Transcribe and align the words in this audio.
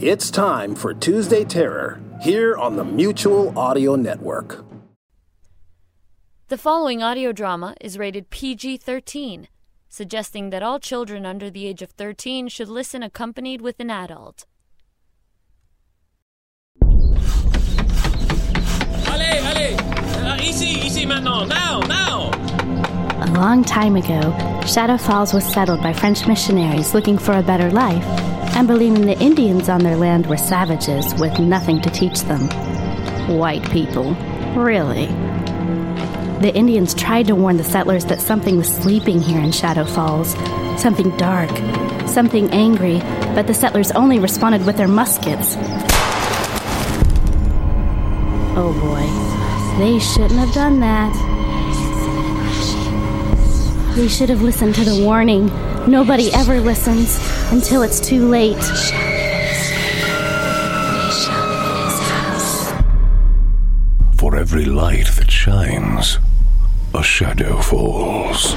It's 0.00 0.30
time 0.30 0.76
for 0.76 0.94
Tuesday 0.94 1.44
Terror 1.44 2.00
here 2.22 2.56
on 2.56 2.76
the 2.76 2.84
Mutual 2.84 3.58
Audio 3.58 3.96
Network. 3.96 4.64
The 6.46 6.56
following 6.56 7.02
audio 7.02 7.32
drama 7.32 7.74
is 7.80 7.98
rated 7.98 8.30
PG 8.30 8.76
13, 8.76 9.48
suggesting 9.88 10.50
that 10.50 10.62
all 10.62 10.78
children 10.78 11.26
under 11.26 11.50
the 11.50 11.66
age 11.66 11.82
of 11.82 11.90
13 11.90 12.46
should 12.46 12.68
listen 12.68 13.02
accompanied 13.02 13.60
with 13.60 13.80
an 13.80 13.90
adult. 13.90 14.46
Allez, 19.08 19.42
allez 19.42 19.76
euh, 19.80 20.36
Ici, 20.40 20.86
ici 20.86 21.06
maintenant, 21.06 21.48
now, 21.48 21.80
now 21.80 22.57
A 23.20 23.26
long 23.32 23.64
time 23.64 23.96
ago, 23.96 24.32
Shadow 24.64 24.96
Falls 24.96 25.34
was 25.34 25.44
settled 25.44 25.82
by 25.82 25.92
French 25.92 26.28
missionaries 26.28 26.94
looking 26.94 27.18
for 27.18 27.32
a 27.32 27.42
better 27.42 27.68
life 27.68 28.04
and 28.54 28.68
believing 28.68 29.06
the 29.06 29.18
Indians 29.18 29.68
on 29.68 29.80
their 29.80 29.96
land 29.96 30.26
were 30.26 30.36
savages 30.36 31.12
with 31.16 31.36
nothing 31.40 31.80
to 31.80 31.90
teach 31.90 32.20
them. 32.20 32.48
White 33.36 33.68
people. 33.72 34.14
Really? 34.54 35.06
The 36.42 36.52
Indians 36.54 36.94
tried 36.94 37.26
to 37.26 37.34
warn 37.34 37.56
the 37.56 37.64
settlers 37.64 38.04
that 38.04 38.20
something 38.20 38.56
was 38.56 38.72
sleeping 38.72 39.20
here 39.20 39.40
in 39.40 39.50
Shadow 39.50 39.84
Falls. 39.84 40.34
Something 40.80 41.10
dark, 41.16 41.50
something 42.06 42.48
angry, 42.52 43.00
but 43.34 43.48
the 43.48 43.54
settlers 43.54 43.90
only 43.90 44.20
responded 44.20 44.64
with 44.64 44.76
their 44.76 44.86
muskets. 44.86 45.56
Oh 48.56 48.72
boy, 48.80 49.84
they 49.84 49.98
shouldn't 49.98 50.38
have 50.38 50.54
done 50.54 50.78
that. 50.78 51.27
They 53.94 54.08
should 54.08 54.28
have 54.28 54.42
listened 54.42 54.74
to 54.76 54.84
the 54.84 55.04
warning. 55.04 55.46
Nobody 55.90 56.32
ever 56.32 56.60
listens 56.60 57.18
until 57.50 57.82
it's 57.82 58.00
too 58.00 58.28
late. 58.28 58.62
For 64.16 64.36
every 64.36 64.64
light 64.66 65.06
that 65.16 65.30
shines, 65.30 66.18
a 66.94 67.02
shadow 67.02 67.60
falls. 67.60 68.54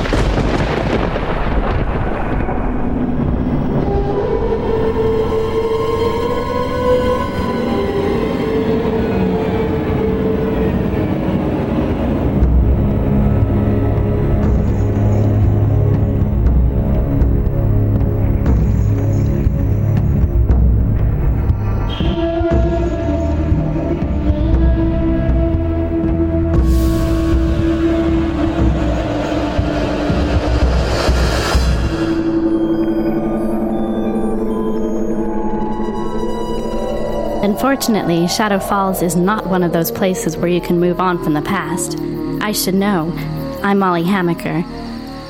Unfortunately, 37.61 38.27
Shadow 38.27 38.57
Falls 38.57 39.03
is 39.03 39.15
not 39.15 39.45
one 39.45 39.61
of 39.61 39.71
those 39.71 39.91
places 39.91 40.35
where 40.35 40.47
you 40.47 40.59
can 40.59 40.79
move 40.79 40.99
on 40.99 41.23
from 41.23 41.35
the 41.35 41.43
past. 41.43 41.95
I 42.41 42.53
should 42.53 42.73
know. 42.73 43.13
I'm 43.61 43.77
Molly 43.77 44.01
Hamaker. 44.01 44.63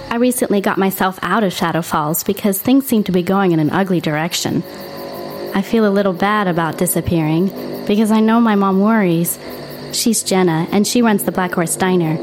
I 0.09 0.15
recently 0.15 0.61
got 0.61 0.77
myself 0.77 1.19
out 1.23 1.43
of 1.43 1.51
Shadow 1.51 1.81
Falls 1.81 2.23
because 2.23 2.57
things 2.57 2.87
seem 2.87 3.03
to 3.03 3.11
be 3.11 3.21
going 3.21 3.51
in 3.51 3.59
an 3.59 3.69
ugly 3.69 3.99
direction. 3.99 4.63
I 5.53 5.61
feel 5.61 5.85
a 5.85 5.91
little 5.91 6.13
bad 6.13 6.47
about 6.47 6.77
disappearing 6.77 7.47
because 7.85 8.11
I 8.11 8.21
know 8.21 8.39
my 8.39 8.55
mom 8.55 8.79
worries. 8.79 9.37
She's 9.91 10.23
Jenna, 10.23 10.69
and 10.71 10.87
she 10.87 11.01
runs 11.01 11.25
the 11.25 11.33
Black 11.33 11.51
Horse 11.53 11.75
Diner. 11.75 12.15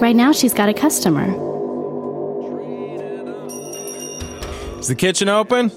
Right 0.00 0.16
now, 0.16 0.32
she's 0.32 0.54
got 0.54 0.68
a 0.68 0.74
customer. 0.74 1.26
Is 4.80 4.88
the 4.88 4.96
kitchen 4.96 5.28
open? 5.28 5.70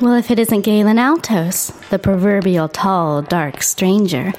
Well, 0.00 0.14
if 0.14 0.30
it 0.30 0.38
isn't 0.38 0.62
Galen 0.62 0.98
Altos, 0.98 1.74
the 1.90 1.98
proverbial 1.98 2.68
tall, 2.70 3.20
dark 3.20 3.62
stranger. 3.62 4.32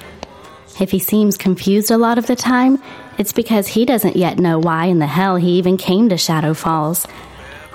If 0.80 0.90
he 0.90 0.98
seems 0.98 1.36
confused 1.36 1.92
a 1.92 1.98
lot 1.98 2.18
of 2.18 2.26
the 2.26 2.34
time, 2.34 2.82
it's 3.16 3.32
because 3.32 3.68
he 3.68 3.84
doesn't 3.84 4.16
yet 4.16 4.40
know 4.40 4.58
why 4.58 4.86
in 4.86 4.98
the 4.98 5.06
hell 5.06 5.36
he 5.36 5.50
even 5.58 5.76
came 5.76 6.08
to 6.08 6.18
Shadow 6.18 6.52
Falls. 6.52 7.06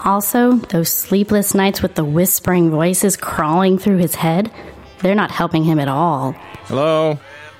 Also, 0.03 0.55
those 0.55 0.89
sleepless 0.89 1.53
nights 1.53 1.81
with 1.81 1.95
the 1.95 2.03
whispering 2.03 2.71
voices 2.71 3.15
crawling 3.15 3.77
through 3.77 3.99
his 3.99 4.15
head, 4.15 4.51
they're 4.99 5.15
not 5.15 5.31
helping 5.31 5.63
him 5.63 5.79
at 5.79 5.87
all. 5.87 6.33
Hello? 6.65 7.17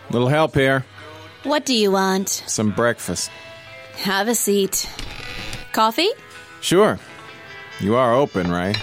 Little 0.10 0.28
help 0.28 0.56
here. 0.56 0.84
What 1.44 1.66
do 1.66 1.74
you 1.74 1.92
want? 1.92 2.28
Some 2.28 2.72
breakfast. 2.72 3.32
Have 3.96 4.28
a 4.28 4.36
seat. 4.36 4.90
Coffee? 5.72 6.10
Sure. 6.60 7.00
You 7.80 7.96
are 7.96 8.14
open, 8.14 8.52
right? 8.52 8.76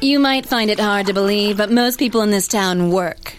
You 0.00 0.18
might 0.18 0.46
find 0.46 0.70
it 0.70 0.80
hard 0.80 1.06
to 1.06 1.12
believe, 1.12 1.58
but 1.58 1.70
most 1.70 1.98
people 1.98 2.22
in 2.22 2.30
this 2.30 2.48
town 2.48 2.90
work. 2.90 3.34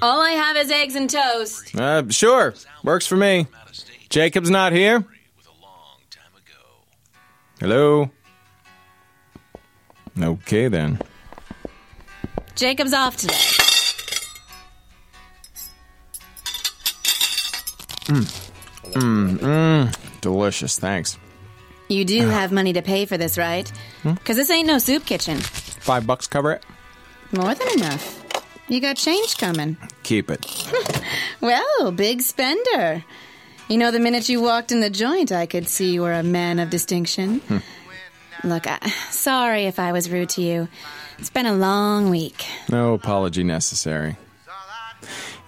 All 0.00 0.20
I 0.20 0.30
have 0.30 0.56
is 0.56 0.70
eggs 0.70 0.94
and 0.94 1.08
toast. 1.08 1.74
Uh, 1.76 2.08
sure. 2.10 2.54
Works 2.82 3.06
for 3.06 3.16
me. 3.16 3.46
Jacob's 4.08 4.50
not 4.50 4.72
here? 4.72 5.04
Hello? 7.60 8.10
Okay 10.20 10.68
then. 10.68 10.98
Jacob's 12.54 12.92
off 12.92 13.16
today. 13.16 13.52
Delicious, 20.20 20.78
thanks. 20.78 21.18
You 21.88 22.04
do 22.04 22.28
have 22.28 22.52
money 22.52 22.72
to 22.74 22.82
pay 22.82 23.06
for 23.06 23.16
this, 23.16 23.38
right? 23.38 23.70
Because 24.02 24.36
this 24.36 24.50
ain't 24.50 24.66
no 24.66 24.78
soup 24.78 25.04
kitchen. 25.04 25.38
Five 25.38 26.06
bucks 26.06 26.26
cover 26.26 26.52
it? 26.52 26.64
More 27.32 27.54
than 27.54 27.68
enough. 27.78 28.18
You 28.68 28.80
got 28.80 28.96
change 28.96 29.36
coming. 29.36 29.76
Keep 30.02 30.30
it. 30.30 30.46
Well, 31.40 31.90
big 31.90 32.22
spender. 32.22 33.04
You 33.68 33.76
know, 33.76 33.90
the 33.90 33.98
minute 33.98 34.28
you 34.28 34.40
walked 34.40 34.70
in 34.70 34.78
the 34.78 34.90
joint, 34.90 35.32
I 35.32 35.46
could 35.46 35.66
see 35.66 35.92
you 35.92 36.02
were 36.02 36.12
a 36.12 36.22
man 36.22 36.60
of 36.60 36.70
distinction. 36.70 37.40
Look, 38.44 38.68
I, 38.68 38.78
sorry 39.10 39.64
if 39.64 39.80
I 39.80 39.90
was 39.90 40.08
rude 40.08 40.28
to 40.30 40.40
you. 40.40 40.68
It's 41.18 41.30
been 41.30 41.46
a 41.46 41.52
long 41.52 42.10
week. 42.10 42.44
No 42.70 42.94
apology 42.94 43.42
necessary. 43.42 44.16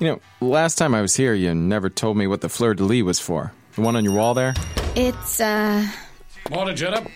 You 0.00 0.08
know, 0.08 0.20
last 0.40 0.78
time 0.78 0.96
I 0.96 1.00
was 1.00 1.14
here, 1.14 1.32
you 1.32 1.54
never 1.54 1.88
told 1.88 2.16
me 2.16 2.26
what 2.26 2.40
the 2.40 2.48
fleur 2.48 2.74
de 2.74 2.82
lis 2.82 3.04
was 3.04 3.20
for. 3.20 3.52
The 3.76 3.82
one 3.82 3.94
on 3.94 4.02
your 4.02 4.14
wall 4.14 4.34
there? 4.34 4.54
It's, 4.96 5.40
uh. 5.40 5.86
Morning, 6.50 6.74
Jenna. 6.74 7.06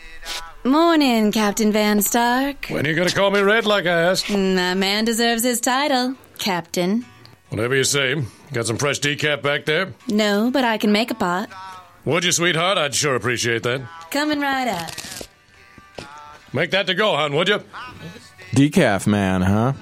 Morning, 0.65 1.31
Captain 1.33 1.73
Van 1.73 2.03
Stark. 2.03 2.67
When 2.67 2.85
are 2.85 2.91
you 2.91 2.97
gonna 2.97 3.11
call 3.11 3.31
me 3.31 3.41
Red 3.41 3.65
like 3.65 3.87
I 3.87 4.01
asked? 4.11 4.27
Mm, 4.27 4.57
that 4.57 4.77
man 4.77 5.05
deserves 5.05 5.43
his 5.43 5.61
title, 5.61 6.15
Captain. 6.39 7.05
Whatever 7.49 7.77
you 7.77 7.85
say. 7.85 8.23
Got 8.53 8.67
some 8.67 8.77
fresh 8.77 9.01
decaf 9.01 9.41
back 9.43 9.65
there? 9.65 9.95
No, 10.09 10.51
but 10.51 10.65
I 10.65 10.77
can 10.79 10.91
make 10.93 11.11
a 11.11 11.15
pot. 11.15 11.49
Would 12.05 12.25
you, 12.25 12.33
sweetheart? 12.33 12.77
I'd 12.77 12.95
sure 12.95 13.15
appreciate 13.15 13.63
that. 13.63 13.83
Coming 14.11 14.41
right 14.41 14.69
up. 14.69 14.91
Make 16.53 16.71
that 16.73 16.87
to 16.87 16.95
go, 16.95 17.15
hon, 17.15 17.35
would 17.35 17.49
you? 17.49 17.63
Decaf 18.53 19.07
man, 19.07 19.43
huh? 19.43 19.75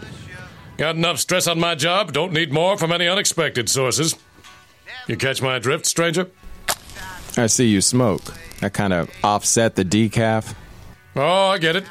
Got 0.77 0.97
enough 0.97 1.19
stress 1.19 1.47
on 1.47 1.59
my 1.59 1.75
job. 1.75 2.13
Don't 2.13 2.33
need 2.33 2.53
more 2.53 2.77
from 2.77 2.93
any 2.93 3.09
unexpected 3.09 3.69
sources. 3.69 4.15
You 5.09 5.17
catch 5.17 5.41
my 5.41 5.59
drift, 5.59 5.87
stranger? 5.87 6.29
I 7.37 7.47
see 7.47 7.67
you 7.69 7.81
smoke. 7.81 8.23
That 8.61 8.73
kind 8.75 8.93
of 8.93 9.11
offset 9.25 9.77
the 9.77 9.85
decaf. 9.85 10.55
Oh, 11.17 11.49
I 11.49 11.59
get 11.59 11.77
it. 11.77 11.85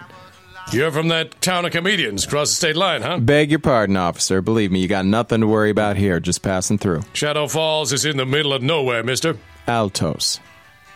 You're 0.71 0.91
from 0.91 1.09
that 1.09 1.41
town 1.41 1.65
of 1.65 1.71
comedians 1.71 2.25
across 2.25 2.49
the 2.49 2.55
state 2.55 2.75
line, 2.75 3.01
huh? 3.01 3.19
Beg 3.19 3.49
your 3.51 3.59
pardon, 3.59 3.97
officer. 3.97 4.41
Believe 4.41 4.71
me, 4.71 4.79
you 4.79 4.87
got 4.87 5.05
nothing 5.05 5.41
to 5.41 5.47
worry 5.47 5.69
about 5.69 5.95
here. 5.95 6.19
Just 6.19 6.41
passing 6.41 6.77
through. 6.77 7.01
Shadow 7.13 7.47
Falls 7.47 7.93
is 7.93 8.05
in 8.05 8.17
the 8.17 8.25
middle 8.25 8.53
of 8.53 8.61
nowhere, 8.63 9.03
mister. 9.03 9.37
Altos. 9.67 10.39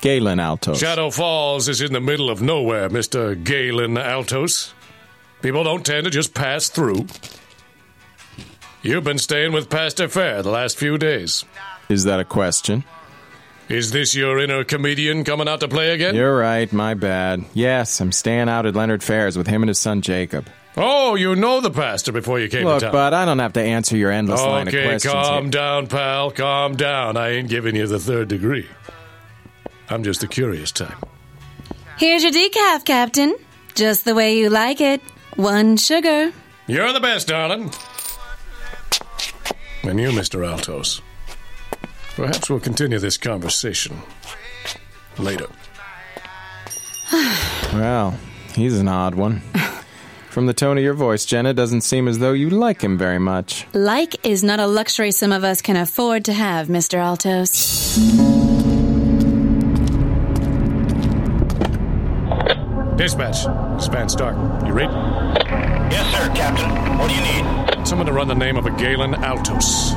Galen 0.02 0.40
Altos. 0.40 0.80
Shadow 0.80 1.10
Falls 1.12 1.68
is 1.68 1.81
in 1.81 1.94
the 1.94 2.00
middle 2.00 2.30
of 2.30 2.42
nowhere, 2.42 2.90
Mr. 2.90 3.42
Galen 3.44 3.98
Altos. 3.98 4.74
People 5.42 5.64
don't 5.64 5.86
tend 5.86 6.06
to 6.06 6.12
just 6.12 6.34
pass 6.34 6.70
through. 6.70 7.08
You've 8.82 9.04
been 9.04 9.18
staying 9.18 9.52
with 9.52 9.70
Pastor 9.70 10.08
Fair 10.08 10.42
the 10.42 10.52
last 10.52 10.78
few 10.78 10.98
days. 10.98 11.44
Is 11.90 12.06
that 12.06 12.20
a 12.20 12.25
question? 12.25 12.86
Is 13.69 13.92
this 13.92 14.16
your 14.16 14.39
inner 14.39 14.63
comedian 14.63 15.24
coming 15.24 15.48
out 15.48 15.60
to 15.60 15.68
play 15.68 15.92
again? 15.92 16.16
You're 16.16 16.36
right, 16.36 16.71
my 16.74 16.95
bad. 16.95 17.45
Yes, 17.54 18.01
I'm 18.01 18.12
staying 18.12 18.50
out 18.50 18.66
at 18.66 18.75
Leonard 18.75 19.04
Fair's 19.04 19.38
with 19.38 19.45
him 19.45 19.62
and 19.62 19.68
his 19.68 19.77
son 19.77 20.01
Jacob. 20.01 20.48
Oh, 20.75 21.13
you 21.16 21.36
know 21.36 21.62
the 21.62 21.69
pastor 21.69 22.12
before 22.12 22.39
you 22.39 22.48
came 22.50 22.63
Look, 22.66 22.80
to 22.80 22.86
town. 22.86 22.92
bud, 22.94 23.13
I 23.13 23.25
don't 23.25 23.39
have 23.39 23.54
to 23.54 23.62
answer 23.62 23.95
your 23.95 24.12
endless 24.12 24.42
line 24.42 24.68
of 24.68 24.74
questions. 24.74 25.06
okay, 25.06 25.12
questions. 25.12 25.13
calm 25.13 25.44
here. 25.45 25.51
down, 25.51 25.88
pal. 25.88 26.31
Calm 26.31 26.75
down. 26.75 27.16
I 27.18 27.30
ain't 27.30 27.50
giving 27.50 27.75
you 27.75 27.86
the 27.86 28.00
third 28.00 28.27
degree. 28.27 28.68
I'm 29.89 30.04
just 30.04 30.24
a 30.24 30.27
curious 30.27 30.72
type. 30.72 30.94
Here's 31.98 32.24
your 32.24 32.31
decaf, 32.31 32.86
Captain. 32.86 33.36
Just 33.75 34.06
the 34.06 34.15
way 34.15 34.38
you 34.38 34.50
like 34.50 34.81
it. 34.81 35.01
One 35.36 35.77
sugar. 35.77 36.31
You're 36.68 36.94
the 36.94 37.00
best, 37.00 37.27
darling. 37.27 37.72
And 39.83 40.00
you, 40.00 40.10
Mr. 40.12 40.48
Altos. 40.48 41.01
Perhaps 42.19 42.50
we'll 42.50 42.60
continue 42.60 43.00
this 43.00 43.18
conversation 43.18 43.98
later. 45.18 45.48
Well, 47.71 48.18
he's 48.56 48.77
an 48.80 48.88
odd 48.88 49.16
one. 49.16 49.42
From 50.30 50.48
the 50.48 50.54
tone 50.54 50.77
of 50.77 50.83
your 50.83 50.95
voice, 50.95 51.24
Jenna, 51.24 51.54
doesn't 51.54 51.81
seem 51.81 52.07
as 52.07 52.18
though 52.18 52.33
you 52.33 52.50
like 52.50 52.81
him 52.81 52.98
very 52.98 53.19
much. 53.19 53.68
Like 53.74 54.25
is 54.25 54.44
not 54.44 54.60
a 54.60 54.66
luxury 54.68 55.12
some 55.12 55.31
of 55.31 55.44
us 55.44 55.62
can 55.62 55.77
afford 55.77 56.25
to 56.25 56.33
have, 56.33 56.68
Mr. 56.68 56.98
Altos. 56.98 57.95
Dispatch. 62.98 63.45
This 63.75 63.83
is 63.83 63.88
Van 63.88 64.10
Stark. 64.10 64.36
You 64.68 64.74
read? 64.74 64.89
Yes, 65.92 66.12
sir, 66.12 66.27
Captain. 66.36 66.69
What 66.98 67.10
do 67.10 67.15
you 67.15 67.22
need? 67.22 67.88
Someone 67.88 68.07
to 68.07 68.13
run 68.13 68.27
the 68.27 68.36
name 68.36 68.57
of 68.57 68.65
a 68.65 68.72
Galen 68.72 69.13
Altos. 69.15 69.94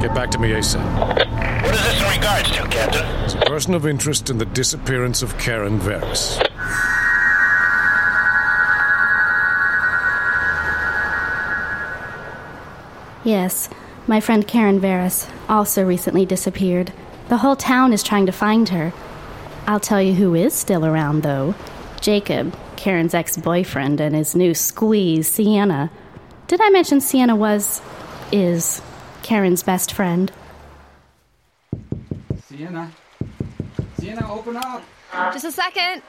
Get 0.00 0.14
back 0.14 0.30
to 0.32 0.38
me 0.38 0.50
ASAP. 0.50 1.33
What 1.64 1.74
is 1.74 1.82
this 1.82 2.02
in 2.02 2.08
regards 2.10 2.50
to, 2.50 2.68
Captain? 2.68 3.24
It's 3.24 3.32
a 3.32 3.38
person 3.38 3.72
of 3.72 3.86
interest 3.86 4.28
in 4.28 4.36
the 4.36 4.44
disappearance 4.44 5.22
of 5.22 5.38
Karen 5.38 5.80
Varys. 5.80 6.38
Yes, 13.24 13.70
my 14.06 14.20
friend 14.20 14.46
Karen 14.46 14.78
Varys 14.78 15.26
also 15.48 15.82
recently 15.86 16.26
disappeared. 16.26 16.92
The 17.30 17.38
whole 17.38 17.56
town 17.56 17.94
is 17.94 18.02
trying 18.02 18.26
to 18.26 18.32
find 18.32 18.68
her. 18.68 18.92
I'll 19.66 19.80
tell 19.80 20.02
you 20.02 20.12
who 20.12 20.34
is 20.34 20.52
still 20.52 20.84
around, 20.84 21.22
though 21.22 21.54
Jacob, 22.02 22.54
Karen's 22.76 23.14
ex 23.14 23.38
boyfriend, 23.38 24.02
and 24.02 24.14
his 24.14 24.36
new 24.36 24.52
squeeze, 24.52 25.28
Sienna. 25.28 25.90
Did 26.46 26.60
I 26.60 26.68
mention 26.68 27.00
Sienna 27.00 27.34
was, 27.34 27.80
is, 28.30 28.82
Karen's 29.22 29.62
best 29.62 29.94
friend? 29.94 30.30
Sienna. 32.74 32.92
Sienna, 34.00 34.32
open 34.32 34.56
up. 34.56 34.82
Just 35.32 35.44
a 35.44 35.52
second. 35.52 36.02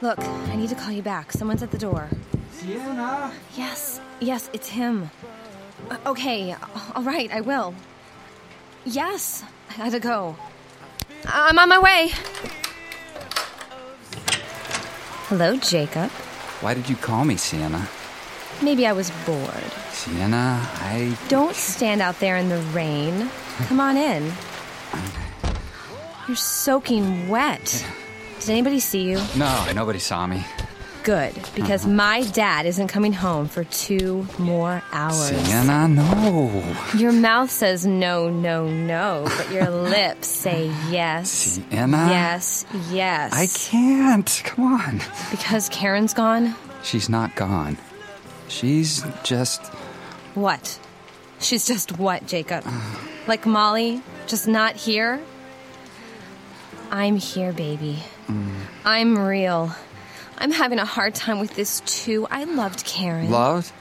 Look, 0.00 0.18
I 0.20 0.54
need 0.54 0.68
to 0.68 0.76
call 0.76 0.92
you 0.92 1.02
back. 1.02 1.32
Someone's 1.32 1.64
at 1.64 1.72
the 1.72 1.78
door. 1.78 2.08
Sienna. 2.52 3.32
Yes, 3.56 4.00
yes, 4.20 4.48
it's 4.52 4.68
him. 4.68 5.10
Uh, 5.90 5.96
okay, 6.06 6.54
all 6.94 7.02
right, 7.02 7.30
I 7.32 7.40
will. 7.40 7.74
Yes, 8.84 9.42
I 9.70 9.76
gotta 9.78 9.98
go. 9.98 10.36
I'm 11.24 11.58
on 11.58 11.68
my 11.68 11.78
way. 11.80 12.10
Hello, 15.28 15.56
Jacob. 15.56 16.10
Why 16.60 16.74
did 16.74 16.88
you 16.88 16.94
call 16.94 17.24
me, 17.24 17.36
Sienna? 17.36 17.88
Maybe 18.62 18.86
I 18.86 18.92
was 18.92 19.10
bored. 19.26 19.72
Sienna, 19.90 20.60
I. 20.74 21.18
Don't 21.28 21.56
stand 21.56 22.00
out 22.00 22.20
there 22.20 22.36
in 22.36 22.48
the 22.48 22.60
rain. 22.72 23.28
Come 23.66 23.80
on 23.80 23.96
in. 23.96 24.32
You're 26.28 26.36
soaking 26.36 27.28
wet. 27.28 27.86
Did 28.40 28.50
anybody 28.50 28.80
see 28.80 29.02
you? 29.02 29.20
No, 29.36 29.72
nobody 29.74 30.00
saw 30.00 30.26
me. 30.26 30.44
Good, 31.04 31.34
because 31.54 31.84
mm-hmm. 31.84 31.94
my 31.94 32.22
dad 32.32 32.66
isn't 32.66 32.88
coming 32.88 33.12
home 33.12 33.46
for 33.46 33.62
two 33.62 34.26
more 34.40 34.82
hours. 34.90 35.28
Sienna, 35.28 35.86
no. 35.86 36.64
Your 36.96 37.12
mouth 37.12 37.48
says 37.48 37.86
no, 37.86 38.28
no, 38.28 38.68
no, 38.68 39.22
but 39.36 39.52
your 39.52 39.70
lips 39.70 40.26
say 40.26 40.66
yes. 40.90 41.30
Sienna? 41.30 42.08
Yes, 42.08 42.66
yes. 42.90 43.32
I 43.32 43.46
can't. 43.46 44.42
Come 44.44 44.64
on. 44.64 45.00
Because 45.30 45.68
Karen's 45.68 46.12
gone? 46.12 46.56
She's 46.82 47.08
not 47.08 47.36
gone. 47.36 47.78
She's 48.48 49.04
just. 49.22 49.64
What? 50.34 50.80
She's 51.38 51.68
just 51.68 52.00
what, 52.00 52.26
Jacob? 52.26 52.64
Like 53.28 53.46
Molly? 53.46 54.02
Just 54.26 54.48
not 54.48 54.74
here? 54.74 55.20
I'm 56.90 57.16
here, 57.16 57.52
baby. 57.52 57.98
I'm 58.84 59.18
real. 59.18 59.74
I'm 60.38 60.52
having 60.52 60.78
a 60.78 60.84
hard 60.84 61.14
time 61.14 61.40
with 61.40 61.54
this 61.54 61.80
too. 61.80 62.26
I 62.30 62.44
loved 62.44 62.84
Karen. 62.84 63.30
Loved? 63.30 63.72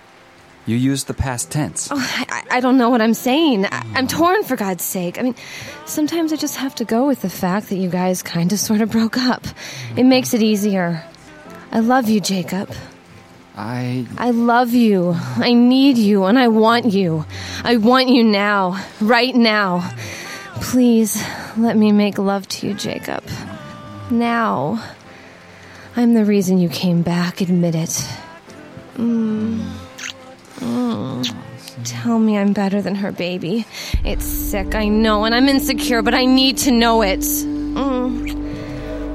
You 0.65 0.75
used 0.75 1.05
the 1.05 1.13
past 1.13 1.51
tense. 1.51 1.89
Oh, 1.91 2.25
I, 2.29 2.43
I 2.49 2.59
don't 2.59 2.77
know 2.77 2.89
what 2.89 2.99
I'm 2.99 3.13
saying. 3.13 3.65
I, 3.65 3.85
I'm 3.93 4.07
torn, 4.07 4.43
for 4.43 4.55
God's 4.55 4.83
sake. 4.83 5.19
I 5.19 5.21
mean, 5.21 5.35
sometimes 5.85 6.33
I 6.33 6.37
just 6.37 6.57
have 6.57 6.73
to 6.75 6.85
go 6.85 7.05
with 7.05 7.21
the 7.21 7.29
fact 7.29 7.69
that 7.69 7.75
you 7.75 7.89
guys 7.89 8.23
kind 8.23 8.51
of 8.51 8.59
sort 8.59 8.81
of 8.81 8.89
broke 8.89 9.17
up. 9.17 9.45
It 9.95 10.05
makes 10.05 10.33
it 10.33 10.41
easier. 10.41 11.03
I 11.71 11.81
love 11.81 12.09
you, 12.09 12.19
Jacob. 12.19 12.73
I. 13.55 14.07
I 14.17 14.31
love 14.31 14.73
you. 14.73 15.13
I 15.37 15.53
need 15.53 15.97
you, 15.99 16.23
and 16.23 16.39
I 16.39 16.47
want 16.47 16.85
you. 16.85 17.25
I 17.63 17.77
want 17.77 18.09
you 18.09 18.23
now, 18.23 18.83
right 18.99 19.35
now. 19.35 19.93
Please 20.61 21.23
let 21.57 21.77
me 21.77 21.91
make 21.91 22.17
love 22.17 22.47
to 22.49 22.67
you, 22.67 22.73
Jacob. 22.73 23.23
Now. 24.11 24.83
I'm 25.97 26.13
the 26.13 26.25
reason 26.25 26.57
you 26.57 26.67
came 26.67 27.03
back, 27.03 27.39
admit 27.39 27.73
it. 27.73 28.05
Mm. 28.95 29.65
Mm. 30.55 31.35
Tell 31.85 32.19
me 32.19 32.37
I'm 32.37 32.51
better 32.51 32.81
than 32.81 32.95
her 32.95 33.13
baby. 33.13 33.65
It's 34.03 34.25
sick, 34.25 34.75
I 34.75 34.89
know, 34.89 35.23
and 35.23 35.33
I'm 35.33 35.47
insecure, 35.47 36.01
but 36.01 36.13
I 36.13 36.25
need 36.25 36.57
to 36.59 36.71
know 36.71 37.01
it. 37.01 37.19
Mm. 37.19 38.29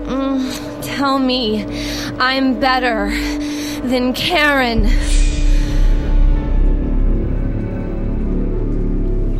Mm. 0.06 0.96
Tell 0.96 1.18
me 1.18 1.64
I'm 2.18 2.58
better 2.58 3.10
than 3.86 4.14
Karen. 4.14 4.88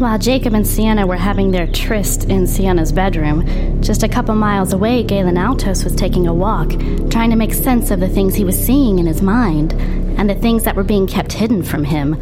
While 0.00 0.18
Jacob 0.18 0.54
and 0.54 0.66
Sienna 0.66 1.06
were 1.06 1.16
having 1.16 1.50
their 1.50 1.66
tryst 1.66 2.24
in 2.24 2.46
Sienna's 2.46 2.90
bedroom, 2.90 3.82
just 3.82 4.02
a 4.02 4.08
couple 4.08 4.34
miles 4.34 4.72
away, 4.72 5.02
Galen 5.02 5.36
Altos 5.36 5.84
was 5.84 5.94
taking 5.94 6.26
a 6.26 6.32
walk, 6.32 6.70
trying 7.10 7.28
to 7.28 7.36
make 7.36 7.52
sense 7.52 7.90
of 7.90 8.00
the 8.00 8.08
things 8.08 8.34
he 8.34 8.46
was 8.46 8.58
seeing 8.58 8.98
in 8.98 9.04
his 9.04 9.20
mind, 9.20 9.74
and 10.18 10.30
the 10.30 10.34
things 10.34 10.64
that 10.64 10.74
were 10.74 10.84
being 10.84 11.06
kept 11.06 11.34
hidden 11.34 11.62
from 11.62 11.84
him. 11.84 12.16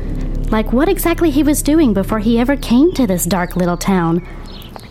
Like 0.51 0.73
what 0.73 0.89
exactly 0.89 1.31
he 1.31 1.45
was 1.45 1.63
doing 1.63 1.95
before 1.95 2.19
he 2.19 2.41
ever 2.41 2.57
came 2.57 2.93
to 2.95 3.07
this 3.07 3.25
dark 3.25 3.55
little 3.55 3.77
town. 3.77 4.27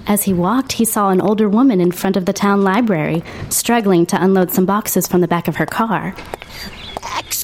As 0.07 0.23
he 0.23 0.31
walked, 0.31 0.71
he 0.71 0.85
saw 0.85 1.09
an 1.09 1.19
older 1.19 1.49
woman 1.49 1.81
in 1.81 1.91
front 1.91 2.15
of 2.15 2.23
the 2.23 2.31
town 2.31 2.63
library, 2.63 3.21
struggling 3.49 4.05
to 4.05 4.23
unload 4.23 4.51
some 4.51 4.65
boxes 4.65 5.09
from 5.09 5.19
the 5.19 5.27
back 5.27 5.49
of 5.49 5.57
her 5.57 5.65
car. 5.65 6.15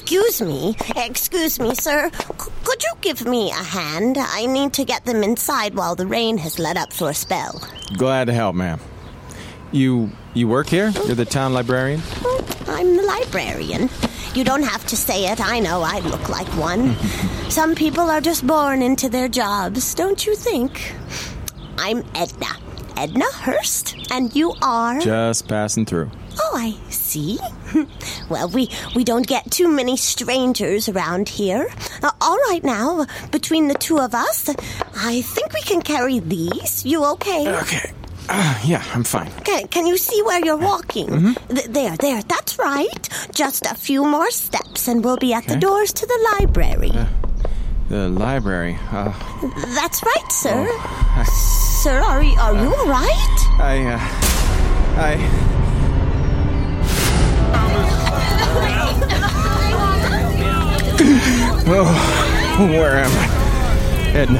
Excuse 0.04 0.42
me, 0.42 0.76
excuse 0.96 1.58
me, 1.58 1.74
sir. 1.74 2.10
C- 2.12 2.50
could 2.62 2.82
you 2.82 2.92
give 3.00 3.24
me 3.24 3.50
a 3.50 3.54
hand? 3.54 4.18
I 4.20 4.44
need 4.44 4.74
to 4.74 4.84
get 4.84 5.06
them 5.06 5.22
inside 5.22 5.74
while 5.74 5.94
the 5.94 6.06
rain 6.06 6.36
has 6.36 6.58
let 6.58 6.76
up 6.76 6.92
for 6.92 7.08
a 7.08 7.14
spell. 7.14 7.66
Glad 7.96 8.26
to 8.26 8.34
help, 8.34 8.54
ma'am. 8.54 8.78
You 9.72 10.10
you 10.34 10.46
work 10.46 10.66
here? 10.66 10.90
You're 11.06 11.14
the 11.14 11.24
town 11.24 11.54
librarian? 11.54 12.02
Oh, 12.22 12.44
I'm 12.66 12.98
the 12.98 13.02
librarian. 13.02 13.88
You 14.34 14.44
don't 14.44 14.62
have 14.62 14.84
to 14.88 14.96
say 14.96 15.24
it. 15.32 15.40
I 15.40 15.58
know 15.60 15.80
I 15.80 16.00
look 16.00 16.28
like 16.28 16.48
one. 16.48 16.96
Some 17.48 17.74
people 17.74 18.10
are 18.10 18.20
just 18.20 18.46
born 18.46 18.82
into 18.82 19.08
their 19.08 19.28
jobs, 19.28 19.94
don't 19.94 20.26
you 20.26 20.34
think? 20.36 20.92
I'm 21.78 22.04
Edna. 22.14 22.58
Edna 22.98 23.24
Hurst. 23.32 23.96
And 24.10 24.36
you 24.36 24.52
are? 24.60 25.00
Just 25.00 25.48
passing 25.48 25.86
through. 25.86 26.10
Oh, 26.38 26.52
I 26.56 26.76
see. 26.90 27.38
well, 28.28 28.48
we, 28.48 28.68
we 28.94 29.04
don't 29.04 29.26
get 29.26 29.50
too 29.50 29.68
many 29.68 29.96
strangers 29.96 30.88
around 30.88 31.28
here. 31.28 31.68
Uh, 32.02 32.10
all 32.20 32.36
right, 32.48 32.62
now, 32.62 33.06
between 33.30 33.68
the 33.68 33.74
two 33.74 33.98
of 33.98 34.14
us, 34.14 34.48
I 34.96 35.22
think 35.22 35.52
we 35.52 35.62
can 35.62 35.82
carry 35.82 36.18
these. 36.18 36.84
You 36.84 37.04
okay? 37.12 37.48
Okay. 37.62 37.92
Uh, 38.28 38.58
yeah, 38.64 38.82
I'm 38.94 39.04
fine. 39.04 39.30
Can, 39.44 39.68
can 39.68 39.86
you 39.86 39.96
see 39.98 40.22
where 40.22 40.42
you're 40.44 40.56
walking? 40.56 41.08
Mm-hmm. 41.08 41.54
Th- 41.54 41.66
there, 41.68 41.96
there, 41.98 42.22
that's 42.22 42.58
right. 42.58 43.08
Just 43.34 43.66
a 43.66 43.74
few 43.74 44.04
more 44.04 44.30
steps 44.30 44.88
and 44.88 45.04
we'll 45.04 45.18
be 45.18 45.34
at 45.34 45.46
the 45.46 45.56
doors 45.56 45.92
to 45.92 46.06
the 46.06 46.28
library. 46.38 46.90
The 47.90 48.08
library. 48.08 48.78
Uh, 48.90 49.12
That's 49.74 50.02
right, 50.02 50.32
sir. 50.32 50.66
Oh, 50.66 51.24
Sir, 51.82 51.98
are 52.00 52.22
you, 52.22 52.34
are 52.40 52.54
you 52.54 52.74
all 52.74 52.86
right? 52.86 53.36
I, 53.60 53.84
uh, 53.92 53.98
I. 54.98 55.53
Oh, 60.96 62.68
where 62.70 62.98
am 62.98 63.10
I? 63.10 64.10
Edna, 64.14 64.38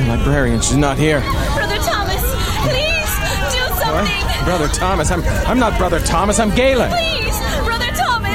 the 0.00 0.08
librarian, 0.08 0.60
she's 0.60 0.76
not 0.78 0.96
here. 0.96 1.20
Brother 1.20 1.76
Thomas, 1.76 2.22
please 2.64 3.12
do 3.52 3.60
What? 3.92 4.44
Brother 4.46 4.68
Thomas, 4.68 5.10
I'm, 5.10 5.22
I'm 5.46 5.58
not 5.58 5.76
Brother 5.76 6.00
Thomas, 6.00 6.38
I'm 6.38 6.54
Galen. 6.54 6.90
Please, 6.90 7.29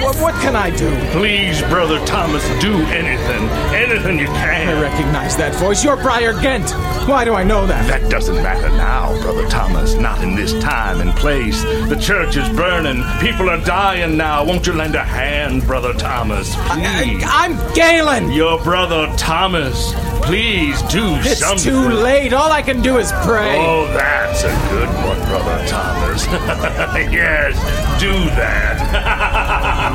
what, 0.06 0.16
what 0.22 0.34
can 0.36 0.56
I 0.56 0.70
do? 0.70 0.90
Please, 1.12 1.62
Brother 1.64 2.04
Thomas, 2.06 2.44
do 2.62 2.74
anything. 2.94 3.50
Anything 3.74 4.20
you 4.20 4.28
can. 4.28 4.70
I 4.70 4.82
recognize 4.82 5.36
that 5.38 5.56
voice. 5.56 5.84
You're 5.84 5.96
Briar 5.96 6.34
Gant. 6.42 6.72
Why 7.10 7.26
do 7.26 7.34
I 7.34 7.44
know 7.44 7.66
that? 7.66 7.88
That 7.88 8.10
doesn't 8.12 8.36
matter 8.36 8.70
now, 8.70 9.20
Brother 9.22 9.48
Thomas. 9.48 9.96
Not 9.96 10.22
in 10.24 10.36
this 10.36 10.54
time 10.62 11.02
and 11.02 11.12
place. 11.16 11.64
The 11.64 11.98
church 12.00 12.38
is 12.38 12.48
burning. 12.50 13.04
People 13.20 13.50
are 13.50 13.60
dying 13.62 14.16
now. 14.16 14.46
Won't 14.46 14.68
you 14.68 14.74
lend 14.74 14.96
a 14.96 15.04
hand, 15.04 15.66
Brother 15.66 15.94
Thomas? 15.94 16.54
Please. 16.56 17.24
I, 17.26 17.48
am 17.48 17.74
Galen. 17.74 18.32
Your 18.32 18.62
brother 18.64 19.12
Thomas. 19.18 19.94
Please 20.26 20.82
do 20.84 21.16
it's 21.18 21.40
something. 21.40 21.56
It's 21.56 21.64
too 21.64 21.90
late. 21.90 22.34
All 22.34 22.52
I 22.52 22.62
can 22.62 22.82
do 22.82 22.98
is 22.98 23.12
pray. 23.24 23.58
Oh, 23.60 23.86
that's 23.94 24.44
a 24.44 24.54
good 24.70 24.90
one, 25.06 25.20
Brother 25.30 25.68
Thomas. 25.68 26.26
yes, 27.14 27.56
do 28.00 28.12
that. 28.36 29.92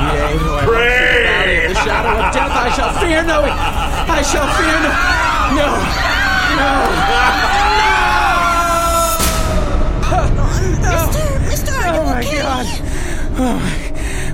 Pray. 0.65 1.67
The 1.67 1.75
shadow 1.75 2.13
of 2.19 2.33
death, 2.33 2.51
I 2.51 2.69
shall 2.75 2.93
fear 2.99 3.23
no. 3.23 3.41
I 3.41 4.21
shall 4.21 4.47
fear 4.57 4.79
no. 4.81 4.91
No. 5.57 5.67
No. 6.57 6.71
no. 10.81 10.95
Mister, 11.11 11.23
Mister, 11.49 11.73
are 11.73 11.93
you 11.93 11.99
oh 11.99 12.05
my 12.05 12.19
okay? 12.19 12.41
God. 12.41 12.65
Oh 13.37 13.55
my. 13.59 13.71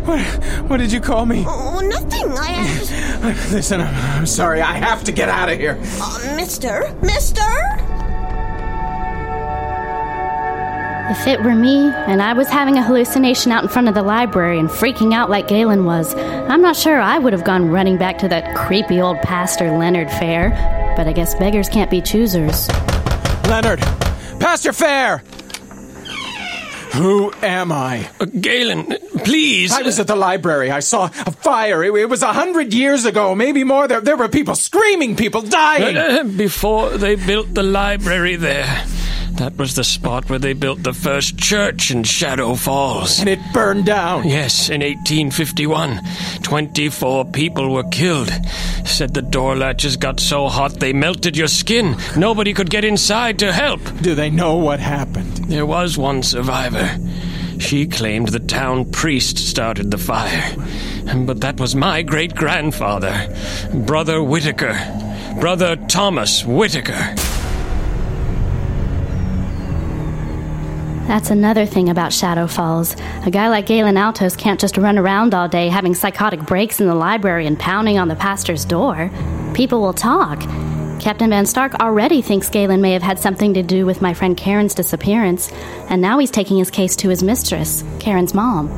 What, 0.08 0.22
what 0.70 0.78
did 0.78 0.92
you 0.92 1.02
call 1.02 1.26
me? 1.26 1.44
Oh, 1.46 1.80
nothing. 1.82 2.32
I. 2.32 2.64
Uh, 3.22 3.34
Listen, 3.52 3.82
I'm, 3.82 3.94
I'm 4.20 4.26
sorry. 4.26 4.62
I 4.62 4.74
have 4.74 5.04
to 5.04 5.12
get 5.12 5.28
out 5.28 5.50
of 5.50 5.58
here. 5.58 5.78
Uh, 6.02 6.34
mister, 6.38 6.96
Mister. 7.02 7.42
If 11.10 11.26
it 11.26 11.42
were 11.42 11.56
me, 11.56 11.90
and 11.90 12.22
I 12.22 12.34
was 12.34 12.50
having 12.50 12.78
a 12.78 12.84
hallucination 12.84 13.54
out 13.54 13.64
in 13.64 13.70
front 13.70 13.88
of 13.88 13.96
the 13.96 14.04
library 14.04 14.60
and 14.60 14.68
freaking 14.68 15.14
out 15.14 15.30
like 15.30 15.48
Galen 15.48 15.86
was, 15.86 16.14
I'm 16.14 16.62
not 16.62 16.76
sure 16.76 17.00
I 17.00 17.18
would 17.18 17.32
have 17.32 17.46
gone 17.46 17.70
running 17.70 17.98
back 17.98 18.18
to 18.20 18.28
that 18.28 18.54
creepy 18.54 19.00
old 19.00 19.18
pastor 19.22 19.72
Leonard 19.72 20.12
Fair. 20.12 20.50
But 20.98 21.08
I 21.08 21.14
guess 21.14 21.34
beggars 21.36 21.70
can't 21.70 21.90
be 21.90 22.02
choosers. 22.02 22.68
Leonard! 23.48 23.80
Pastor 24.42 24.74
Fair! 24.74 25.24
Who 26.96 27.32
am 27.42 27.72
I? 27.72 28.10
Uh, 28.20 28.26
Galen, 28.26 28.88
please. 29.24 29.72
I 29.72 29.84
was 29.84 30.00
at 30.00 30.08
the 30.08 30.16
library. 30.18 30.72
I 30.72 30.82
saw 30.82 31.06
a 31.06 31.32
fire. 31.32 31.86
It, 31.86 31.94
it 31.96 32.10
was 32.10 32.22
a 32.22 32.34
hundred 32.34 32.74
years 32.74 33.06
ago, 33.06 33.34
maybe 33.34 33.64
more. 33.64 33.88
There, 33.88 34.02
there 34.02 34.18
were 34.18 34.28
people 34.28 34.56
screaming, 34.56 35.16
people 35.16 35.42
dying. 35.42 35.96
Uh, 35.96 36.02
uh 36.02 36.24
before 36.26 36.90
they 36.98 37.16
built 37.16 37.54
the 37.54 37.64
library 37.64 38.36
there. 38.36 38.86
That 39.38 39.56
was 39.56 39.76
the 39.76 39.84
spot 39.84 40.30
where 40.30 40.40
they 40.40 40.54
built 40.54 40.82
the 40.82 40.94
first 40.94 41.38
church 41.38 41.92
in 41.92 42.04
Shadow 42.04 42.56
Falls. 42.56 43.20
And 43.20 43.30
it 43.30 43.40
burned 43.54 43.86
down. 43.86 44.28
Yes, 44.28 44.68
in 44.68 44.82
1851. 44.82 46.02
24 46.42 47.26
people 47.26 47.72
were 47.72 47.84
killed. 47.84 48.32
Said 48.84 49.14
the 49.14 49.22
door 49.22 49.56
latches 49.56 49.96
got 49.96 50.20
so 50.20 50.48
hot 50.48 50.80
they 50.80 50.92
melted 50.92 51.38
your 51.38 51.48
skin. 51.48 51.96
Nobody 52.16 52.52
could 52.52 52.72
get 52.72 52.84
inside 52.84 53.38
to 53.40 53.54
help. 53.54 53.80
Do 54.02 54.16
they 54.16 54.32
know 54.32 54.56
what 54.56 54.80
happened? 54.80 55.38
There 55.50 55.68
was 55.68 56.00
one 56.00 56.24
survivor. 56.24 56.98
She 57.60 57.86
claimed 57.86 58.30
the 58.30 58.40
town 58.40 58.92
priest 58.92 59.38
started 59.38 59.92
the 59.92 60.00
fire. 60.00 60.56
But 61.16 61.42
that 61.42 61.60
was 61.60 61.76
my 61.76 62.02
great 62.02 62.36
grandfather, 62.36 63.14
Brother 63.72 64.24
Whitaker. 64.24 64.74
Brother 65.40 65.76
Thomas 65.76 66.44
Whitaker. 66.44 67.16
That's 71.08 71.30
another 71.30 71.66
thing 71.66 71.88
about 71.88 72.12
Shadow 72.12 72.48
Falls. 72.48 72.94
A 73.26 73.32
guy 73.32 73.48
like 73.48 73.66
Galen 73.66 73.96
Altos 73.96 74.36
can't 74.36 74.60
just 74.60 74.78
run 74.78 74.98
around 74.98 75.34
all 75.34 75.48
day 75.48 75.70
having 75.70 75.96
psychotic 75.96 76.42
breaks 76.42 76.82
in 76.82 76.88
the 76.88 76.96
library 76.96 77.48
and 77.48 77.58
pounding 77.58 77.98
on 77.98 78.10
the 78.10 78.16
pastor's 78.16 78.66
door. 78.66 79.10
People 79.54 79.80
will 79.80 79.94
talk. 79.94 80.42
Captain 81.00 81.30
Van 81.30 81.46
Stark 81.46 81.76
already 81.76 82.22
thinks 82.22 82.50
Galen 82.50 82.82
may 82.82 82.92
have 82.92 83.04
had 83.04 83.20
something 83.20 83.54
to 83.54 83.64
do 83.64 83.86
with 83.86 84.02
my 84.02 84.14
friend 84.14 84.36
Karen's 84.36 84.76
disappearance, 84.76 85.50
and 85.90 86.02
now 86.02 86.20
he's 86.20 86.32
taking 86.32 86.58
his 86.58 86.70
case 86.70 86.98
to 86.98 87.08
his 87.08 87.24
mistress, 87.24 87.86
Karen's 88.00 88.34
mom. 88.34 88.70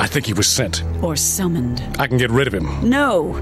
I 0.00 0.08
think 0.08 0.26
he 0.26 0.32
was 0.32 0.48
sent. 0.48 0.82
Or 1.02 1.14
summoned. 1.14 1.82
I 2.00 2.08
can 2.08 2.18
get 2.18 2.30
rid 2.30 2.48
of 2.48 2.54
him. 2.54 2.66
No! 2.88 3.34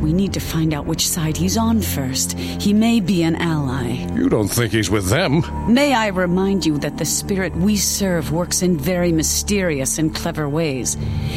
We 0.00 0.12
need 0.12 0.32
to 0.34 0.40
find 0.40 0.72
out 0.72 0.86
which 0.86 1.08
side 1.08 1.36
he's 1.36 1.56
on 1.56 1.80
first. 1.80 2.38
He 2.38 2.72
may 2.72 3.00
be 3.00 3.22
an 3.22 3.36
ally. 3.36 4.06
You 4.14 4.28
don't 4.28 4.48
think 4.48 4.72
he's 4.72 4.90
with 4.90 5.08
them? 5.08 5.42
May 5.72 5.92
I 5.92 6.08
remind 6.08 6.64
you 6.64 6.78
that 6.78 6.98
the 6.98 7.04
spirit 7.04 7.54
we 7.56 7.76
serve 7.76 8.30
works 8.30 8.62
in 8.62 8.78
very 8.78 9.12
mysterious 9.12 9.98
and 9.98 10.14
clever 10.14 10.48
ways. 10.48 10.96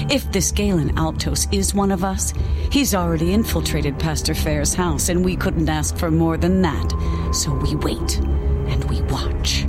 If 0.09 0.31
this 0.31 0.51
Galen 0.51 0.97
Altos 0.97 1.47
is 1.51 1.73
one 1.73 1.91
of 1.91 2.03
us, 2.03 2.33
he's 2.71 2.93
already 2.93 3.33
infiltrated 3.33 3.97
Pastor 3.97 4.35
Fair's 4.35 4.73
house, 4.73 5.09
and 5.09 5.25
we 5.25 5.35
couldn't 5.35 5.69
ask 5.69 5.97
for 5.97 6.11
more 6.11 6.37
than 6.37 6.61
that. 6.61 6.91
So 7.33 7.53
we 7.53 7.75
wait 7.75 8.17
and 8.19 8.83
we 8.85 9.01
watch. 9.03 9.63